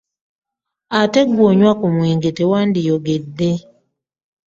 [0.99, 3.51] Ate ggwe anywa ku mwenge tewandiyogedde.